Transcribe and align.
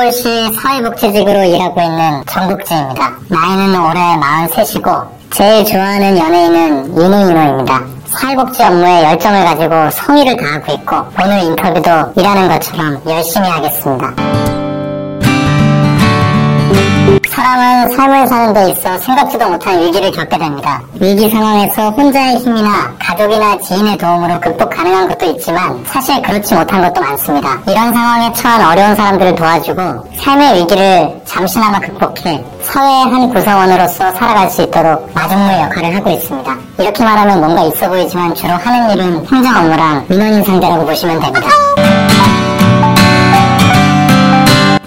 서울시 0.00 0.50
사회복지직으로 0.58 1.42
일하고 1.44 1.78
있는 1.78 2.22
정국지입니다. 2.26 3.18
나이는 3.28 3.78
올해 3.78 4.00
43이고 4.16 5.06
제일 5.30 5.62
좋아하는 5.66 6.16
연예인은 6.16 6.96
윤호윤호입니다. 6.96 7.82
사회복지 8.06 8.62
업무에 8.62 9.04
열정을 9.04 9.44
가지고 9.44 9.90
성의를 9.90 10.36
다하고 10.38 10.72
있고 10.72 10.96
오늘 11.22 11.42
인터뷰도 11.42 11.90
일하는 12.16 12.48
것처럼 12.48 13.02
열심히 13.06 13.46
하겠습니다. 13.46 14.39
사람은 17.28 17.96
삶을 17.96 18.26
사는 18.28 18.52
데 18.52 18.70
있어 18.70 18.98
생각지도 18.98 19.48
못한 19.48 19.80
위기를 19.80 20.10
겪게 20.12 20.38
됩니다. 20.38 20.80
위기 20.94 21.28
상황에서 21.28 21.90
혼자의 21.90 22.36
힘이나 22.36 22.94
가족이나 22.98 23.58
지인의 23.58 23.98
도움으로 23.98 24.38
극복 24.40 24.70
가능한 24.70 25.08
것도 25.08 25.26
있지만 25.32 25.82
사실 25.86 26.20
그렇지 26.22 26.54
못한 26.54 26.82
것도 26.82 27.00
많습니다. 27.00 27.58
이런 27.66 27.92
상황에 27.92 28.32
처한 28.32 28.64
어려운 28.64 28.94
사람들을 28.94 29.34
도와주고 29.34 29.82
삶의 30.20 30.60
위기를 30.60 31.20
잠시나마 31.24 31.80
극복해 31.80 32.44
사회의 32.62 33.02
한 33.04 33.32
구성원으로서 33.32 34.12
살아갈 34.12 34.50
수 34.50 34.62
있도록 34.62 35.10
마중물 35.14 35.52
역할을 35.54 35.96
하고 35.96 36.10
있습니다. 36.10 36.56
이렇게 36.78 37.04
말하면 37.04 37.40
뭔가 37.40 37.62
있어 37.62 37.88
보이지만 37.88 38.34
주로 38.34 38.52
하는 38.52 38.90
일은 38.90 39.26
행정 39.26 39.56
업무랑 39.56 40.06
민원인 40.08 40.44
상대라고 40.44 40.86
보시면 40.86 41.20
됩니다. 41.20 41.48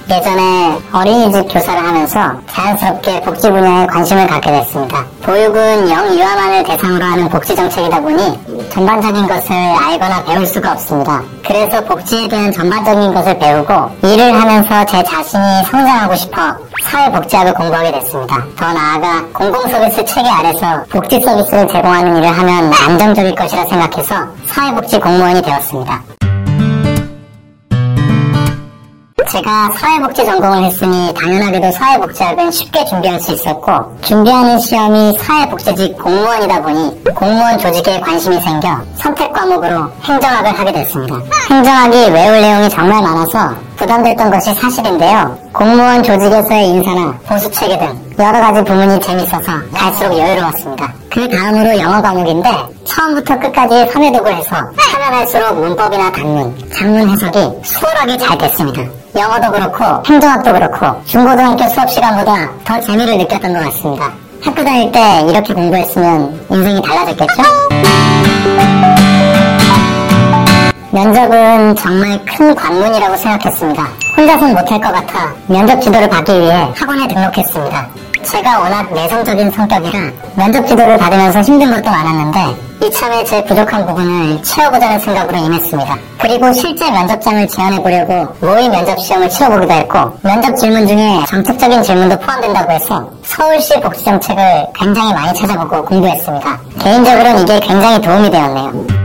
예전에 0.09 0.52
어린이집 0.93 1.51
교사를 1.51 1.83
하면서 1.83 2.33
자연스럽게 2.51 3.21
복지 3.21 3.49
분야에 3.49 3.87
관심을 3.87 4.27
갖게 4.27 4.51
됐습니다. 4.51 5.03
보육은 5.23 5.89
영유아만을 5.89 6.63
대상으로 6.63 7.03
하는 7.03 7.27
복지 7.29 7.55
정책이다 7.55 7.99
보니 7.99 8.69
전반적인 8.69 9.27
것을 9.27 9.53
알거나 9.53 10.23
배울 10.23 10.45
수가 10.45 10.73
없습니다. 10.73 11.23
그래서 11.43 11.83
복지에 11.83 12.27
대한 12.27 12.51
전반적인 12.51 13.11
것을 13.11 13.39
배우고 13.39 13.73
일을 14.03 14.39
하면서 14.39 14.85
제 14.85 15.03
자신이 15.03 15.43
성장하고 15.65 16.15
싶어 16.15 16.55
사회복지학을 16.83 17.53
공부하게 17.55 17.91
됐습니다. 17.93 18.43
더 18.55 18.71
나아가 18.71 19.25
공공서비스 19.33 20.05
체계 20.05 20.29
아래서 20.29 20.83
복지 20.91 21.19
서비스를 21.19 21.67
제공하는 21.69 22.17
일을 22.17 22.29
하면 22.29 22.71
안정적일 22.71 23.33
것이라 23.33 23.65
생각해서 23.65 24.27
사회복지 24.45 24.99
공무원이 24.99 25.41
되었습니다. 25.41 26.01
제가 29.33 29.71
사회복지 29.75 30.23
전공을 30.25 30.63
했으니 30.65 31.11
당연하게도 31.19 31.71
사회복지학은 31.71 32.51
쉽게 32.51 32.85
준비할 32.85 33.19
수 33.19 33.31
있었고 33.33 33.97
준비하는 34.01 34.59
시험이 34.59 35.17
사회복지직 35.17 35.97
공무원이다 35.97 36.61
보니 36.61 37.03
공무원 37.15 37.57
조직에 37.57 37.99
관심이 37.99 38.39
생겨 38.39 38.77
선택 38.95 39.33
과목으로 39.33 39.89
행정학을 40.03 40.51
하게 40.59 40.71
됐습니다. 40.73 41.15
행정학이 41.49 42.11
외울 42.11 42.41
내용이 42.41 42.69
정말 42.69 43.01
많아서 43.01 43.55
부담됐던 43.77 44.29
것이 44.29 44.53
사실인데요. 44.53 45.35
공무원 45.51 46.03
조직에서의 46.03 46.69
인사나 46.69 47.17
보수 47.27 47.49
체계 47.49 47.79
등 47.79 47.87
여러 48.19 48.39
가지 48.39 48.63
부문이 48.63 48.99
재밌어서 48.99 49.51
갈수록 49.73 50.15
여유로웠습니다. 50.15 51.02
그 51.13 51.29
다음으로 51.29 51.77
영어 51.79 52.01
과목인데 52.01 52.49
처음부터 52.85 53.37
끝까지 53.39 53.85
3회독을 53.91 54.33
해서 54.33 54.55
하면 54.55 55.13
할수록 55.13 55.53
문법이나 55.59 56.11
단문, 56.11 56.57
장문 56.73 57.07
해석이 57.07 57.59
수월하게 57.63 58.17
잘 58.17 58.35
됐습니다. 58.35 58.81
영어도 59.15 59.51
그렇고 59.51 59.83
행정학도 60.07 60.51
그렇고 60.51 61.03
중고등학교 61.05 61.69
수업 61.69 61.87
시간보다 61.91 62.49
더 62.65 62.79
재미를 62.81 63.15
느꼈던 63.19 63.53
것 63.53 63.63
같습니다. 63.65 64.11
학교 64.41 64.63
다닐 64.63 64.91
때 64.91 65.23
이렇게 65.29 65.53
공부했으면 65.53 66.45
인생이 66.49 66.81
달라졌겠죠? 66.81 67.43
면접은 70.89 71.75
정말 71.75 72.19
큰 72.25 72.55
관문이라고 72.55 73.15
생각했습니다. 73.17 73.87
혼자선 74.17 74.53
못할 74.53 74.81
것 74.81 74.91
같아 74.91 75.31
면접 75.45 75.79
지도를 75.79 76.09
받기 76.09 76.39
위해 76.39 76.71
학원에 76.75 77.07
등록했습니다. 77.07 77.87
제가 78.23 78.59
워낙 78.59 78.91
내성적인 78.93 79.51
성격이라 79.51 79.99
면접 80.35 80.65
지도를 80.67 80.97
받으면서 80.97 81.41
힘든 81.41 81.69
것도 81.71 81.89
많았는데 81.89 82.73
이참에 82.85 83.23
제 83.23 83.43
부족한 83.45 83.85
부분을 83.85 84.41
채워보자는 84.43 84.99
생각으로 84.99 85.37
임했습니다. 85.37 85.97
그리고 86.19 86.51
실제 86.53 86.89
면접장을 86.91 87.47
지원해보려고 87.47 88.27
모의 88.41 88.69
면접 88.69 88.99
시험을 88.99 89.29
치러보기도 89.29 89.73
했고 89.73 90.17
면접 90.21 90.55
질문 90.55 90.87
중에 90.87 91.23
정책적인 91.27 91.83
질문도 91.83 92.17
포함된다고 92.19 92.71
해서 92.71 93.09
서울시 93.23 93.79
복지정책을 93.79 94.43
굉장히 94.75 95.13
많이 95.13 95.33
찾아보고 95.37 95.85
공부했습니다. 95.85 96.59
개인적으로는 96.79 97.39
이게 97.43 97.59
굉장히 97.59 98.01
도움이 98.01 98.31
되었네요. 98.31 99.02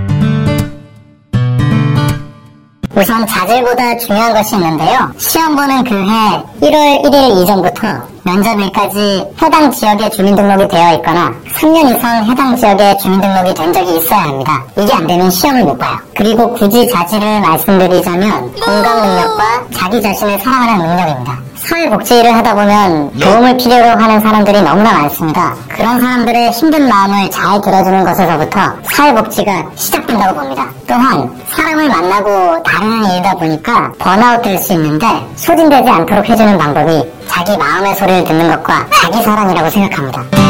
우선 2.98 3.25
자질보다 3.26 3.97
중요한 3.98 4.34
것이 4.34 4.56
있는데요. 4.56 5.09
시험 5.19 5.54
보는 5.54 5.84
그 5.84 5.94
해 5.94 6.42
1월 6.60 7.03
1일 7.04 7.42
이전부터 7.42 7.88
면접일까지 8.25 9.25
해당 9.41 9.70
지역에 9.70 10.10
주민등록이 10.10 10.66
되어 10.69 10.94
있거나 10.94 11.32
3년 11.54 11.97
이상 11.97 12.25
해당 12.25 12.56
지역에 12.56 12.97
주민등록이 12.98 13.54
된 13.54 13.72
적이 13.72 13.98
있어야 13.98 14.22
합니다. 14.22 14.64
이게 14.76 14.92
안 14.92 15.06
되면 15.06 15.31
시험을 15.31 15.64
못 15.64 15.78
봐요. 15.78 15.97
그리고 16.16 16.53
굳이 16.54 16.88
자질을 16.88 17.41
말씀드리자면 17.41 18.53
공감 18.54 19.00
능력과 19.03 19.44
자기 19.72 20.03
자신을 20.03 20.38
사랑하는 20.41 20.84
능력입니다. 20.87 21.47
사회복지 21.66 22.19
일을 22.20 22.34
하다 22.36 22.54
보면 22.54 23.10
도움을 23.19 23.56
필요로 23.56 23.84
하는 24.00 24.20
사람들이 24.20 24.62
너무나 24.62 24.92
많습니다. 24.92 25.54
그런 25.69 26.00
사람들의 26.00 26.50
힘든 26.52 26.88
마음을 26.88 27.30
잘 27.30 27.60
들어주는 27.60 28.04
것에서부터 28.04 28.60
사회복지가 28.92 29.66
시작된다고 29.74 30.34
봅니다. 30.38 30.66
또한 30.86 31.30
사람을 31.48 31.88
만나고 31.88 32.62
다루는 32.62 33.10
일이다 33.10 33.34
보니까 33.34 33.92
번아웃 33.98 34.42
될 34.42 34.58
수 34.58 34.72
있는데 34.74 35.06
소진되지 35.36 35.88
않도록 35.88 36.28
해주는 36.28 36.58
방법이 36.58 37.12
자기 37.28 37.56
마음의 37.56 37.94
소리를 37.96 38.25
듣는 38.25 38.48
것과 38.48 38.86
자기 39.00 39.22
사랑이라고 39.22 39.70
생각합니다. 39.70 40.47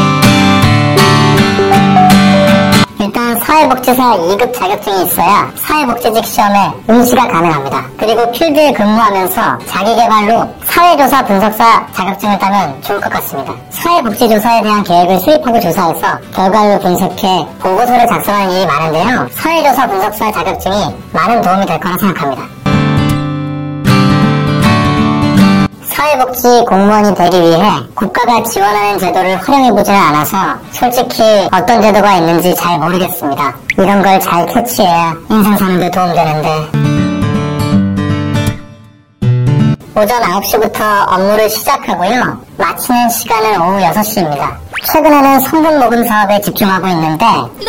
일단 3.01 3.39
사회복지사 3.39 4.17
2급 4.17 4.53
자격증이 4.53 5.05
있어야 5.05 5.49
사회복지직 5.55 6.25
시험에 6.25 6.69
응시가 6.89 7.29
가능합니다. 7.29 7.85
그리고 7.97 8.29
필드에 8.31 8.73
근무하면서 8.73 9.57
자기개발로 9.67 10.53
사회조사 10.65 11.23
분석사 11.23 11.87
자격증을 11.93 12.37
따면 12.39 12.81
좋을 12.81 12.99
것 12.99 13.09
같습니다. 13.13 13.53
사회복지조사에 13.69 14.61
대한 14.63 14.83
계획을 14.83 15.17
수립하고 15.21 15.59
조사해서 15.61 16.19
결과를 16.35 16.79
분석해 16.79 17.47
보고서를 17.61 18.05
작성하는 18.05 18.51
일이 18.51 18.65
많은데요. 18.65 19.27
사회조사 19.31 19.87
분석사 19.87 20.31
자격증이 20.33 20.93
많은 21.13 21.41
도움이 21.41 21.65
될 21.65 21.79
거라 21.79 21.97
생각합니다. 21.97 22.43
사회복지 25.99 26.63
공무원이 26.65 27.13
되기 27.13 27.41
위해 27.41 27.59
국가가 27.93 28.41
지원하는 28.43 28.97
제도를 28.97 29.35
활용해보지는 29.35 29.99
않아서 29.99 30.37
솔직히 30.71 31.21
어떤 31.51 31.81
제도가 31.81 32.15
있는지 32.15 32.55
잘 32.55 32.79
모르겠습니다. 32.79 33.53
이런 33.77 34.01
걸 34.01 34.17
잘 34.21 34.45
캐치해야 34.45 35.13
인생 35.29 35.57
사는데 35.57 35.91
도움되는데. 35.91 36.49
오전 39.97 40.21
9시부터 40.21 41.11
업무를 41.11 41.49
시작하고요. 41.49 42.37
마치는 42.57 43.09
시간은 43.09 43.61
오후 43.61 43.79
6시입니다. 43.91 44.55
최근에는 44.93 45.39
성분 45.41 45.79
모금 45.79 46.07
사업에 46.07 46.39
집중하고 46.39 46.87
있는데 46.87 47.25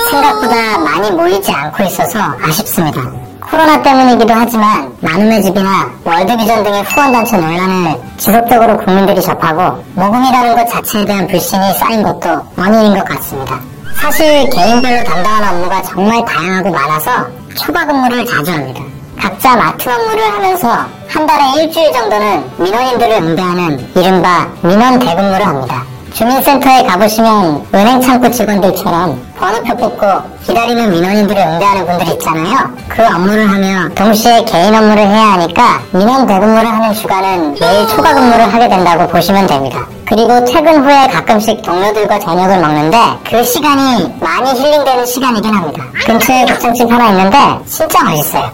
생각보다 0.08 0.78
많이 0.78 1.10
모이지 1.10 1.50
않고 1.50 1.82
있어서 1.82 2.20
아쉽습니다. 2.46 3.02
코로나 3.50 3.82
때문이기도 3.82 4.32
하지만 4.32 4.96
나눔의 5.00 5.42
집이나 5.42 5.90
월드비전 6.04 6.62
등의 6.62 6.82
후원단체 6.84 7.36
논란을 7.36 8.00
지속적으로 8.16 8.76
국민들이 8.78 9.20
접하고 9.20 9.82
모금이라는 9.94 10.54
것 10.54 10.68
자체에 10.68 11.04
대한 11.04 11.26
불신이 11.26 11.72
쌓인 11.74 12.02
것도 12.02 12.28
원인인 12.56 12.94
것 12.94 13.04
같습니다. 13.06 13.58
사실 14.00 14.48
개인별로 14.50 15.02
담당하는 15.04 15.48
업무가 15.48 15.82
정말 15.82 16.24
다양하고 16.24 16.70
많아서 16.70 17.10
초과 17.56 17.84
근무를 17.84 18.24
자주 18.24 18.52
합니다. 18.52 18.82
각자 19.20 19.56
맡은 19.56 19.92
업무를 19.92 20.32
하면서 20.32 20.68
한 21.08 21.26
달에 21.26 21.62
일주일 21.62 21.92
정도는 21.92 22.50
민원인들을 22.56 23.12
응대하는 23.12 23.90
이른바 23.96 24.48
민원 24.62 24.98
대근무를 24.98 25.46
합니다. 25.46 25.84
주민센터에 26.12 26.82
가보시면 26.84 27.66
은행 27.74 28.00
창구 28.00 28.30
직원들처럼 28.30 29.20
번호표 29.38 29.76
뽑고 29.76 30.06
기다리는 30.44 30.90
민원인들을 30.90 31.40
응대하는 31.40 31.86
분들이 31.86 32.10
있잖아요. 32.12 32.70
그 32.88 33.02
업무를 33.06 33.48
하며 33.48 33.88
동시에 33.94 34.44
개인 34.44 34.74
업무를 34.74 35.06
해야 35.06 35.32
하니까 35.32 35.80
민원 35.92 36.26
대근무를 36.26 36.66
하는 36.66 36.92
주간은 36.94 37.56
매일 37.58 37.88
초과 37.88 38.14
근무를 38.14 38.52
하게 38.52 38.68
된다고 38.68 39.06
보시면 39.08 39.46
됩니다. 39.46 39.86
그리고 40.06 40.44
퇴근 40.44 40.84
후에 40.84 41.06
가끔씩 41.08 41.62
동료들과 41.62 42.18
저녁을 42.18 42.60
먹는데 42.60 42.98
그 43.28 43.42
시간이 43.44 44.12
많이 44.20 44.50
힐링되는 44.50 45.06
시간이긴 45.06 45.54
합니다. 45.54 45.84
근처에 46.04 46.44
국장집 46.44 46.90
하나 46.90 47.10
있는데 47.10 47.38
진짜 47.66 48.02
맛있어요. 48.02 48.50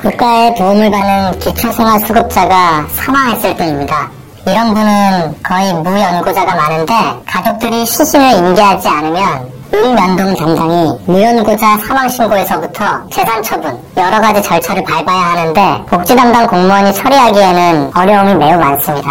국가의 0.00 0.54
도움을 0.54 0.90
받는 0.90 1.38
기초생활수급자가 1.40 2.86
사망했을 2.88 3.54
때입니다. 3.56 4.08
이런 4.46 4.74
분은 4.74 5.34
거의 5.42 5.72
무연고자가 5.74 6.54
많은데 6.54 6.94
가족들이 7.26 7.84
시신을 7.84 8.32
인계하지 8.32 8.88
않으면 8.88 9.50
은면동 9.72 10.34
담당이 10.34 10.98
무연고자 11.06 11.78
사망 11.78 12.08
신고에서부터 12.08 12.84
재산 13.10 13.42
처분 13.42 13.78
여러 13.96 14.20
가지 14.20 14.42
절차를 14.42 14.82
밟아야 14.82 15.18
하는데 15.32 15.84
복지 15.88 16.16
담당 16.16 16.46
공무원이 16.46 16.92
처리하기에는 16.94 17.92
어려움이 17.94 18.34
매우 18.34 18.58
많습니다. 18.58 19.10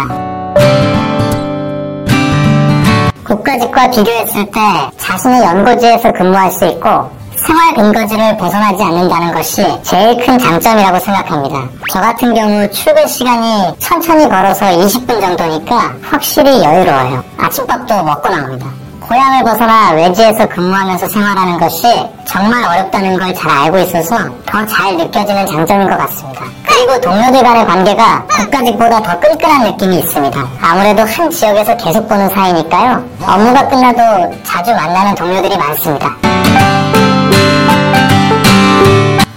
국가직과 3.24 3.90
비교했을 3.90 4.44
때 4.46 4.60
자신의 4.98 5.42
연고지에서 5.42 6.12
근무할 6.12 6.50
수 6.50 6.66
있고 6.66 7.19
생활 7.46 7.74
근거지를 7.74 8.36
벗어나지 8.36 8.82
않는다는 8.82 9.32
것이 9.32 9.64
제일 9.82 10.16
큰 10.24 10.38
장점이라고 10.38 10.98
생각합니다. 10.98 11.68
저 11.90 12.00
같은 12.00 12.34
경우 12.34 12.70
출근 12.70 13.06
시간이 13.06 13.74
천천히 13.78 14.28
걸어서 14.28 14.66
20분 14.66 15.20
정도니까 15.20 15.92
확실히 16.02 16.62
여유로워요. 16.62 17.22
아침밥도 17.38 18.02
먹고 18.04 18.28
나옵니다. 18.28 18.66
고향을 19.00 19.42
벗어나 19.42 19.90
외지에서 19.92 20.46
근무하면서 20.48 21.08
생활하는 21.08 21.58
것이 21.58 21.82
정말 22.26 22.62
어렵다는 22.62 23.18
걸 23.18 23.34
잘 23.34 23.50
알고 23.50 23.78
있어서 23.78 24.16
더 24.46 24.64
잘 24.66 24.96
느껴지는 24.96 25.46
장점인 25.46 25.88
것 25.88 25.98
같습니다. 25.98 26.42
그리고 26.66 27.00
동료들 27.00 27.42
간의 27.42 27.66
관계가 27.66 28.24
국가직보다 28.28 29.02
더 29.02 29.18
끈끈한 29.18 29.64
느낌이 29.64 29.98
있습니다. 29.98 30.46
아무래도 30.62 31.02
한 31.04 31.28
지역에서 31.30 31.76
계속 31.78 32.08
보는 32.08 32.28
사이니까요. 32.28 33.02
업무가 33.26 33.66
끝나도 33.68 34.32
자주 34.44 34.72
만나는 34.72 35.14
동료들이 35.16 35.56
많습니다. 35.56 36.08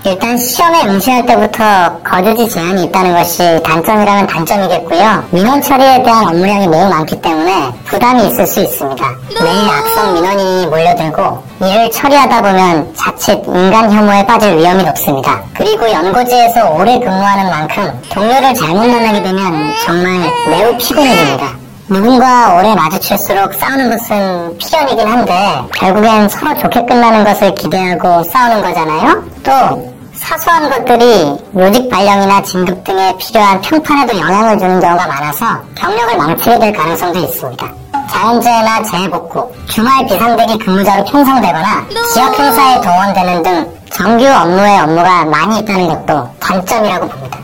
일단 0.05 0.37
시험에 0.37 0.83
응시할 0.85 1.25
때부터 1.25 1.63
거주지 2.03 2.49
제한이 2.49 2.83
있다는 2.83 3.13
것이 3.13 3.61
단점이라면 3.63 4.27
단점이겠고요. 4.27 5.23
민원 5.31 5.61
처리에 5.61 6.03
대한 6.03 6.27
업무량이 6.27 6.67
매우 6.67 6.89
많기 6.89 7.21
때문에 7.21 7.71
부담이 7.85 8.27
있을 8.27 8.45
수 8.45 8.59
있습니다. 8.59 9.05
매일 9.41 9.69
악성 9.69 10.13
민원이 10.13 10.67
몰려들고 10.67 11.43
이를 11.61 11.89
처리하다 11.89 12.41
보면 12.41 12.93
자칫 12.95 13.31
인간 13.47 13.89
혐오에 13.89 14.25
빠질 14.25 14.57
위험이 14.57 14.83
높습니다. 14.83 15.41
그리고 15.55 15.89
연고지에서 15.89 16.71
오래 16.71 16.99
근무하는 16.99 17.49
만큼 17.49 18.01
동료를 18.09 18.53
잘못 18.55 18.85
만나게 18.85 19.23
되면 19.23 19.73
정말 19.85 20.29
매우 20.49 20.77
피곤해집니다. 20.77 21.63
누군가 21.87 22.55
오래 22.55 22.75
마주칠수록 22.75 23.53
싸우는 23.53 23.89
것은 23.89 24.57
필연이긴 24.57 25.07
한데 25.07 25.59
결국엔 25.75 26.27
서로 26.27 26.57
좋게 26.57 26.85
끝나는 26.85 27.23
것을 27.23 27.53
기대하고 27.55 28.23
싸우는 28.23 28.61
거잖아요. 28.61 29.23
또 29.43 29.92
사소한 30.23 30.69
것들이 30.69 31.37
요직 31.57 31.89
발령이나 31.89 32.41
진급 32.43 32.81
등에 32.85 33.13
필요한 33.17 33.59
평판에도 33.59 34.17
영향을 34.17 34.57
주는 34.57 34.79
경우가 34.79 35.05
많아서 35.05 35.45
경력을 35.75 36.17
망치게 36.17 36.59
될 36.59 36.73
가능성도 36.73 37.19
있습니다. 37.19 37.73
자연재해나 38.09 38.83
재해복구, 38.83 39.51
주말 39.67 40.05
비상대기 40.05 40.57
근무자로 40.59 41.03
편성되거나 41.05 41.85
지역 42.13 42.39
행사에 42.39 42.79
동원되는 42.81 43.43
등 43.43 43.77
정규 43.91 44.25
업무의 44.25 44.79
업무가 44.79 45.25
많이 45.25 45.59
있다는 45.59 45.87
것도 45.89 46.29
단점이라고 46.39 47.07
봅니다. 47.09 47.39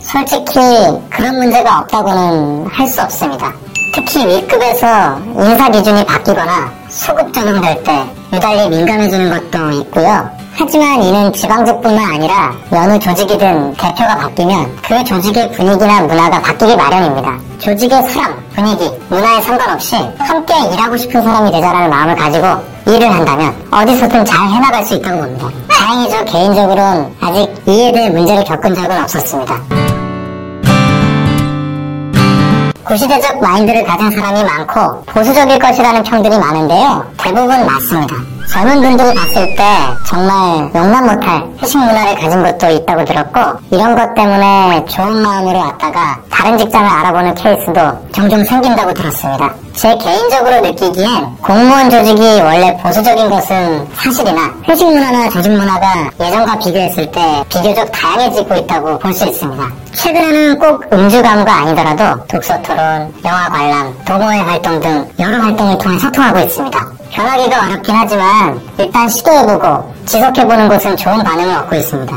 솔직히 0.00 0.54
그런 1.10 1.36
문제가 1.36 1.80
없다고는 1.80 2.66
할 2.68 2.86
수 2.88 3.02
없습니다. 3.02 3.52
특히 3.96 4.26
위급에서 4.26 5.18
인사 5.38 5.70
기준이 5.70 6.04
바뀌거나 6.04 6.70
소급 6.90 7.32
적용될 7.32 7.82
때 7.82 8.04
유달리 8.30 8.68
민감해지는 8.68 9.30
것도 9.30 9.70
있고요. 9.70 10.28
하지만 10.52 11.02
이는 11.02 11.32
지방직뿐만 11.32 12.14
아니라 12.14 12.54
여느 12.72 12.98
조직이든 12.98 13.72
대표가 13.72 14.16
바뀌면 14.16 14.76
그 14.86 15.02
조직의 15.02 15.50
분위기나 15.52 16.02
문화가 16.02 16.42
바뀌기 16.42 16.76
마련입니다. 16.76 17.38
조직의 17.58 18.02
사람, 18.02 18.38
분위기, 18.54 18.90
문화에 19.08 19.40
상관없이 19.40 19.96
함께 20.18 20.54
일하고 20.74 20.94
싶은 20.98 21.22
사람이 21.22 21.50
되자라는 21.50 21.88
마음을 21.88 22.16
가지고 22.16 22.46
일을 22.86 23.10
한다면 23.10 23.54
어디서든 23.70 24.26
잘 24.26 24.46
해나갈 24.46 24.84
수 24.84 24.94
있다고 24.94 25.22
봅니다. 25.22 25.48
다행히 25.70 26.10
저 26.10 26.22
개인적으로는 26.24 27.14
아직 27.22 27.48
이에 27.66 27.92
대해 27.92 28.10
문제를 28.10 28.44
겪은 28.44 28.74
적은 28.74 29.02
없었습니다. 29.02 29.95
구시대적 32.86 33.40
마인드를 33.40 33.84
가진 33.84 34.10
사람이 34.10 34.44
많고 34.44 35.02
보수적일 35.06 35.58
것이라는 35.58 36.02
평들이 36.04 36.38
많은데요. 36.38 37.04
대부분 37.18 37.66
맞습니다. 37.66 38.35
젊은 38.48 38.80
분들이 38.80 39.14
봤을 39.14 39.54
때 39.56 39.64
정말 40.06 40.70
용납 40.74 41.02
못할 41.04 41.42
회식 41.60 41.78
문화를 41.78 42.14
가진 42.14 42.42
것도 42.42 42.70
있다고 42.70 43.04
들었고 43.04 43.40
이런 43.70 43.94
것 43.94 44.14
때문에 44.14 44.84
좋은 44.88 45.20
마음으로 45.22 45.58
왔다가 45.58 46.16
다른 46.30 46.56
직장을 46.56 46.88
알아보는 46.88 47.34
케이스도 47.34 47.80
종종 48.14 48.42
생긴다고 48.44 48.94
들었습니다. 48.94 49.52
제 49.74 49.94
개인적으로 49.98 50.60
느끼기엔 50.60 51.36
공무원 51.42 51.90
조직이 51.90 52.22
원래 52.40 52.74
보수적인 52.82 53.28
것은 53.28 53.86
사실이나 53.94 54.50
회식 54.68 54.86
문화나 54.86 55.28
조직 55.28 55.50
문화가 55.50 56.10
예전과 56.20 56.58
비교했을 56.58 57.10
때 57.10 57.44
비교적 57.48 57.90
다양해지고 57.92 58.54
있다고 58.54 58.98
볼 58.98 59.12
수 59.12 59.26
있습니다. 59.26 59.64
최근에는 59.92 60.58
꼭 60.58 60.84
음주 60.92 61.22
가무가 61.22 61.52
아니더라도 61.62 62.22
독서 62.26 62.60
토론, 62.62 63.12
영화 63.24 63.48
관람, 63.48 63.94
동호회 64.04 64.38
활동 64.40 64.78
등 64.80 65.08
여러 65.18 65.38
활동을 65.42 65.78
통해 65.78 65.98
소통하고 65.98 66.38
있습니다. 66.40 66.78
변하기가 67.16 67.64
어렵긴 67.64 67.94
하지만 67.96 68.60
일단 68.78 69.08
시도해보고 69.08 69.94
지속해보는 70.04 70.68
것은 70.68 70.96
좋은 70.98 71.24
반응을 71.24 71.56
얻고 71.56 71.74
있습니다. 71.76 72.16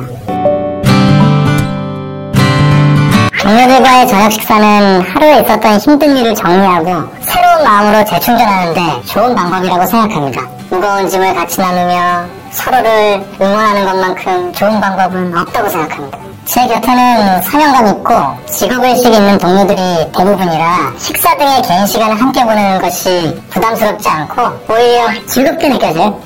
동료들과의 3.41 4.07
저녁 4.09 4.31
식사는 4.31 5.01
하루에 5.01 5.39
있었던 5.39 5.77
힘든 5.79 6.17
일을 6.17 6.35
정리하고 6.35 7.09
새로운 7.21 7.63
마음으로 7.63 8.03
재충전하는데 8.03 9.01
좋은 9.05 9.33
방법이라고 9.33 9.85
생각합니다. 9.85 10.41
무거운 10.69 11.07
짐을 11.07 11.33
같이 11.33 11.61
나누며 11.61 12.25
서로를 12.51 13.25
응원하는 13.39 13.85
것만큼 13.85 14.51
좋은 14.51 14.81
방법은 14.81 15.35
없다고 15.35 15.69
생각합니다. 15.69 16.28
제 16.49 16.65
곁에는 16.65 17.43
사명감 17.43 17.87
있고 17.89 18.15
직업의식 18.47 19.13
있는 19.13 19.37
동료들이 19.37 20.11
대부분이라 20.17 20.93
식사 20.97 21.37
등의 21.37 21.61
개인 21.61 21.85
시간을 21.85 22.19
함께 22.19 22.43
보내는 22.43 22.81
것이 22.81 23.39
부담스럽지 23.51 24.09
않고 24.09 24.41
오히려 24.67 25.25
즐겁게 25.27 25.69
느껴져요. 25.69 26.19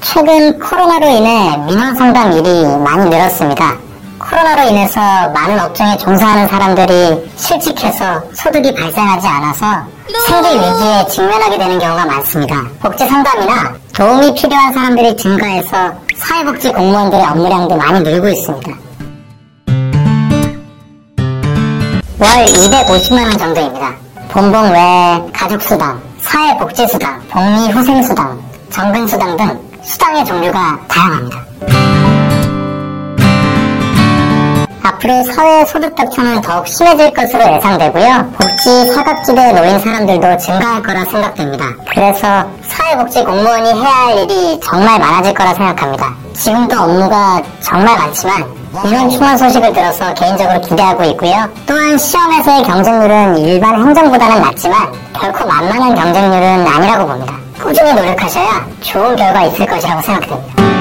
최근 0.00 0.58
코로나로 0.58 1.06
인해 1.06 1.56
민원 1.68 1.94
상담 1.94 2.32
일이 2.32 2.64
많이 2.78 3.10
늘었습니다. 3.10 3.76
코로나로 4.18 4.68
인해서 4.68 5.00
많은 5.28 5.60
업종에 5.60 5.96
종사하는 5.98 6.48
사람들이 6.48 7.30
실직해서 7.36 8.20
소득이 8.34 8.74
발생하지 8.74 9.24
않아서 9.24 9.66
생계 10.26 10.52
위기에 10.52 11.06
직면하게 11.10 11.58
되는 11.58 11.78
경우가 11.78 12.06
많습니다. 12.06 12.56
복지 12.80 13.06
상담이나 13.06 13.72
도움이 13.94 14.34
필요한 14.34 14.72
사람들이 14.72 15.16
증가해서 15.16 16.05
사회복지 16.16 16.72
공무원들의 16.72 17.24
업무량도 17.24 17.76
많이 17.76 18.00
늘고 18.00 18.28
있습니다. 18.28 18.70
월 22.18 22.44
250만원 22.46 23.38
정도입니다. 23.38 23.94
본봉 24.30 24.72
외에 24.72 25.22
가족수당, 25.32 26.00
사회복지수당, 26.20 27.22
복리후생수당, 27.28 28.42
정근수당 28.70 29.36
등 29.36 29.60
수당의 29.82 30.24
종류가 30.24 30.80
다양합니다. 30.88 31.45
앞으로 34.86 35.24
사회 35.24 35.64
소득 35.64 35.94
격차는 35.96 36.40
더욱 36.42 36.66
심해질 36.68 37.12
것으로 37.12 37.40
예상되고요. 37.56 38.32
복지 38.38 38.92
사각지대에 38.92 39.52
놓인 39.52 39.80
사람들도 39.80 40.36
증가할 40.38 40.82
거라 40.82 41.04
생각됩니다. 41.04 41.64
그래서 41.92 42.48
사회복지 42.62 43.24
공무원이 43.24 43.72
해야 43.72 43.90
할 43.90 44.18
일이 44.18 44.60
정말 44.62 44.98
많아질 45.00 45.34
거라 45.34 45.54
생각합니다. 45.54 46.14
지금도 46.34 46.76
업무가 46.78 47.42
정말 47.60 47.96
많지만 47.98 48.44
이런 48.84 49.10
충원 49.10 49.36
소식을 49.36 49.72
들어서 49.72 50.14
개인적으로 50.14 50.60
기대하고 50.60 51.02
있고요. 51.04 51.48
또한 51.66 51.98
시험에서의 51.98 52.62
경쟁률은 52.62 53.38
일반 53.38 53.74
행정보다는 53.80 54.40
낮지만 54.40 54.92
결코 55.14 55.46
만만한 55.46 55.94
경쟁률은 55.94 56.66
아니라고 56.66 57.06
봅니다. 57.06 57.34
꾸준히 57.60 57.92
노력하셔야 57.94 58.66
좋은 58.82 59.16
결과 59.16 59.42
있을 59.44 59.66
것이라고 59.66 60.02
생각됩니다. 60.02 60.75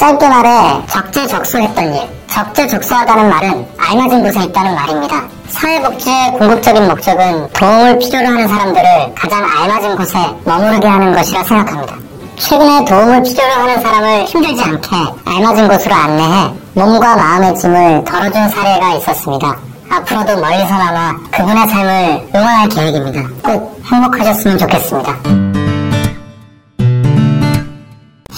짧게 0.00 0.28
말해 0.30 0.82
적재적소했던 0.86 1.94
일. 1.94 2.00
적재적소하다는 2.26 3.28
말은 3.28 3.66
알맞은 3.76 4.22
곳에 4.22 4.44
있다는 4.44 4.74
말입니다. 4.74 5.22
사회복지의 5.50 6.32
궁극적인 6.38 6.88
목적은 6.88 7.48
도움을 7.52 7.98
필요로 7.98 8.26
하는 8.28 8.48
사람들을 8.48 9.14
가장 9.14 9.44
알맞은 9.44 9.96
곳에 9.96 10.18
머무르게 10.46 10.88
하는 10.88 11.12
것이라 11.12 11.44
생각합니다. 11.44 11.96
최근에 12.38 12.86
도움을 12.86 13.22
필요로 13.24 13.52
하는 13.52 13.82
사람을 13.82 14.24
힘들지 14.24 14.62
않게 14.62 14.88
알맞은 15.26 15.68
곳으로 15.68 15.94
안내해 15.94 16.50
몸과 16.72 17.16
마음의 17.16 17.54
짐을 17.56 18.04
덜어준 18.04 18.48
사례가 18.48 18.94
있었습니다. 18.94 19.54
앞으로도 19.90 20.40
멀리서나마 20.40 21.14
그분의 21.30 21.68
삶을 21.68 22.28
응원할 22.34 22.68
계획입니다. 22.70 23.28
꼭 23.42 23.78
행복하셨으면 23.84 24.56
좋겠습니다. 24.56 25.49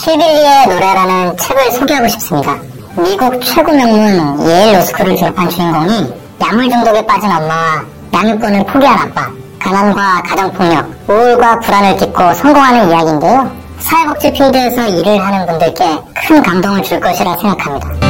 히빌리의 0.02 0.66
노래라는 0.66 1.36
책을 1.36 1.70
소개하고 1.70 2.08
싶습니다. 2.08 2.56
미국 2.96 3.40
최고 3.40 3.70
명문 3.72 4.48
예일 4.48 4.74
로스쿨을 4.74 5.16
졸업한 5.16 5.48
주인공이 5.48 6.12
약물 6.40 6.68
중독에 6.68 7.06
빠진 7.06 7.30
엄마와 7.30 7.84
양육권을 8.12 8.64
포기한 8.66 8.98
아빠, 8.98 9.30
가난과 9.60 10.22
가정폭력, 10.22 10.90
우울과 11.08 11.60
불안을 11.60 11.96
딛고 11.98 12.34
성공하는 12.34 12.90
이야기인데요. 12.90 13.48
사회복지 13.78 14.32
필드에서 14.32 14.88
일을 14.88 15.24
하는 15.24 15.46
분들께 15.46 15.98
큰 16.26 16.42
감동을 16.42 16.82
줄 16.82 16.98
것이라 16.98 17.36
생각합니다. 17.36 18.01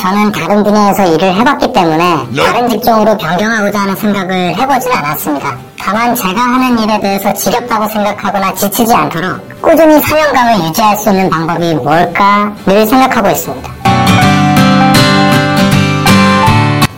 저는 0.00 0.32
다른 0.32 0.64
분야에서 0.64 1.04
일을 1.04 1.34
해봤기 1.34 1.74
때문에 1.74 2.26
다른 2.34 2.68
직종으로 2.70 3.18
변경하고자 3.18 3.80
하는 3.80 3.94
생각을 3.96 4.56
해보진 4.56 4.90
않았습니다. 4.92 5.54
다만 5.78 6.14
제가 6.14 6.40
하는 6.40 6.78
일에 6.78 6.98
대해서 7.00 7.30
지겹다고 7.34 7.86
생각하거나 7.86 8.54
지치지 8.54 8.94
않도록 8.94 9.60
꾸준히 9.60 10.00
사명감을 10.00 10.64
유지할 10.64 10.96
수 10.96 11.10
있는 11.10 11.28
방법이 11.28 11.74
뭘까 11.74 12.50
늘 12.64 12.86
생각하고 12.86 13.28
있습니다. 13.28 13.70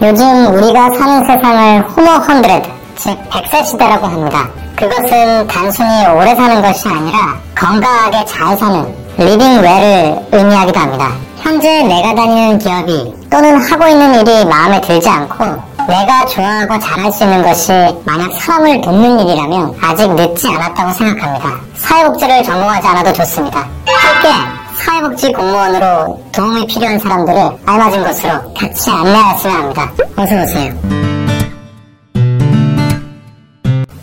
요즘 0.03 0.55
우리가 0.55 0.91
사는 0.97 1.25
세상을 1.25 1.89
homo 1.89 2.09
hundred, 2.09 2.69
즉 2.97 3.19
100세 3.31 3.65
시대라고 3.65 4.07
합니다. 4.07 4.49
그것은 4.77 5.47
단순히 5.49 6.07
오래 6.07 6.35
사는 6.37 6.63
것이 6.63 6.89
아니라 6.89 7.19
건강하게 7.57 8.25
잘 8.27 8.57
사는 8.57 9.02
living 9.19 9.61
well을 9.61 10.19
의미하기도 10.33 10.79
합니다. 10.81 11.13
현재 11.39 11.83
내가 11.83 12.15
다니는 12.15 12.59
기업이 12.59 13.15
또는 13.31 13.61
하고 13.61 13.87
있는 13.87 14.15
일이 14.15 14.45
마음에 14.45 14.81
들지 14.81 15.09
않고 15.09 15.45
내가 15.89 16.25
좋아하고 16.27 16.79
잘할 16.79 17.13
수 17.13 17.25
있는 17.25 17.43
것이 17.43 17.73
만약 18.05 18.33
사람을 18.41 18.81
돕는 18.81 19.21
일이라면 19.21 19.75
아직 19.83 20.13
늦지 20.15 20.49
않았다고 20.49 20.93
생각합니다. 20.93 21.61
사회복지를 21.77 22.43
전공하지 22.45 22.87
않아도 22.87 23.13
좋습니다. 23.13 23.67
함께 23.87 24.29
사회복지 24.77 25.33
공무원으로 25.33 26.21
도움이 26.33 26.67
필요한 26.67 26.99
사람들을 26.99 27.59
알맞은 27.67 28.05
곳으로 28.05 28.33
같이 28.55 28.91
안내하였으면 28.91 29.57
합니다. 29.57 29.93
어서 30.17 30.43
오세요. 30.43 31.02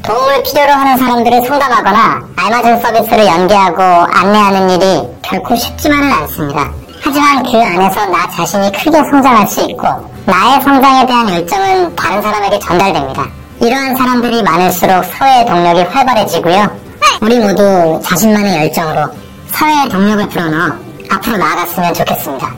도움을 0.09 0.41
필요로 0.41 0.71
하는 0.71 0.97
사람들을 0.97 1.43
상담하거나 1.43 2.23
알맞은 2.35 2.81
서비스를 2.81 3.27
연계하고 3.27 3.83
안내하는 3.83 4.69
일이 4.71 5.07
결코 5.21 5.55
쉽지만은 5.55 6.11
않습니다. 6.11 6.71
하지만 6.99 7.43
그 7.43 7.61
안에서 7.61 8.07
나 8.07 8.27
자신이 8.31 8.71
크게 8.71 8.97
성장할 8.97 9.47
수 9.47 9.61
있고 9.69 9.87
나의 10.25 10.61
성장에 10.63 11.05
대한 11.05 11.29
열정은 11.29 11.95
다른 11.95 12.23
사람에게 12.23 12.57
전달됩니다. 12.57 13.27
이러한 13.61 13.95
사람들이 13.95 14.41
많을수록 14.41 15.05
사회의 15.05 15.45
동력이 15.45 15.81
활발해지고요. 15.83 16.79
우리 17.21 17.39
모두 17.39 18.01
자신만의 18.03 18.61
열정으로 18.61 19.11
사회의 19.51 19.89
동력을 19.89 20.27
불어넣어 20.29 20.75
앞으로 21.11 21.37
나아갔으면 21.37 21.93
좋겠습니다. 21.93 22.55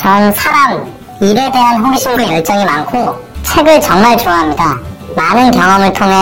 전 0.00 0.32
사람, 0.32 0.92
일에 1.20 1.50
대한 1.52 1.84
호기심과 1.84 2.34
열정이 2.34 2.64
많고 2.64 3.33
책을 3.44 3.80
정말 3.80 4.16
좋아합니다. 4.18 4.78
많은 5.16 5.50
경험을 5.50 5.92
통해 5.92 6.14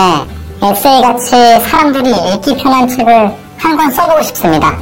에세이같이 0.61 1.31
사람들이 1.61 2.09
읽기 2.33 2.55
편한 2.57 2.87
책을 2.87 3.31
한 3.57 3.77
권 3.77 3.91
써보고 3.91 4.21
싶습니다. 4.23 4.75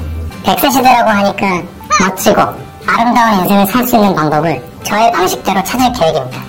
백세 0.43 0.69
시대라고 0.69 1.09
하니까 1.09 1.61
멋지고 1.99 2.41
아름다운 2.87 3.39
인생을 3.39 3.65
살 3.67 3.85
수 3.87 3.95
있는 3.95 4.13
방법을 4.15 4.61
저의 4.83 5.11
방식대로 5.11 5.63
찾을 5.63 5.91
계획입니다. 5.93 6.41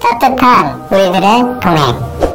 따뜻한 0.00 0.86
우리들의 0.90 1.42
동행. 1.62 2.33